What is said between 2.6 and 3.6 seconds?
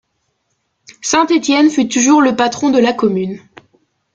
de la commune.